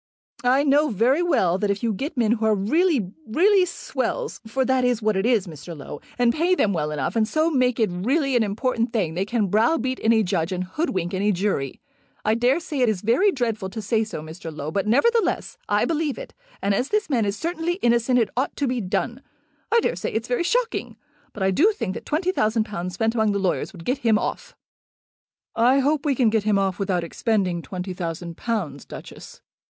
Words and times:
"I 0.43 0.63
know 0.63 0.89
very 0.89 1.21
well 1.21 1.59
that 1.59 1.69
if 1.69 1.83
you 1.83 1.93
get 1.93 2.17
men 2.17 2.31
who 2.31 2.45
are 2.47 2.55
really, 2.55 3.11
really 3.27 3.65
swells, 3.67 4.41
for 4.47 4.65
that 4.65 4.83
is 4.83 4.99
what 4.99 5.15
it 5.15 5.27
is, 5.27 5.45
Mr. 5.45 5.77
Low, 5.77 6.01
and 6.17 6.33
pay 6.33 6.55
them 6.55 6.73
well 6.73 6.89
enough, 6.89 7.15
and 7.15 7.27
so 7.27 7.51
make 7.51 7.79
it 7.79 7.91
really 7.93 8.35
an 8.35 8.41
important 8.41 8.91
thing, 8.93 9.13
they 9.13 9.25
can 9.25 9.45
browbeat 9.45 9.99
any 10.01 10.23
judge 10.23 10.51
and 10.51 10.63
hoodwink 10.63 11.13
any 11.13 11.31
jury. 11.31 11.79
I 12.25 12.33
daresay 12.33 12.79
it 12.79 12.89
is 12.89 13.01
very 13.03 13.31
dreadful 13.31 13.69
to 13.69 13.79
say 13.79 14.03
so, 14.03 14.23
Mr. 14.23 14.51
Low; 14.51 14.71
but, 14.71 14.87
nevertheless, 14.87 15.59
I 15.69 15.85
believe 15.85 16.17
it, 16.17 16.33
and 16.63 16.73
as 16.73 16.89
this 16.89 17.07
man 17.07 17.23
is 17.23 17.37
certainly 17.37 17.73
innocent 17.75 18.17
it 18.17 18.31
ought 18.35 18.55
to 18.55 18.65
be 18.67 18.81
done. 18.81 19.21
I 19.71 19.81
daresay 19.81 20.13
it's 20.13 20.27
very 20.27 20.41
shocking, 20.43 20.97
but 21.31 21.43
I 21.43 21.51
do 21.51 21.71
think 21.73 21.93
that 21.93 22.07
twenty 22.07 22.31
thousand 22.31 22.63
pounds 22.63 22.95
spent 22.95 23.13
among 23.13 23.33
the 23.33 23.37
lawyers 23.37 23.71
would 23.71 23.85
get 23.85 23.99
him 23.99 24.17
off." 24.17 24.55
"I 25.55 25.77
hope 25.77 26.07
we 26.07 26.15
can 26.15 26.31
get 26.31 26.41
him 26.41 26.57
off 26.57 26.79
without 26.79 27.03
expending 27.03 27.61
twenty 27.61 27.93
thousand 27.93 28.35
pounds, 28.35 28.83
Duchess." 28.83 29.43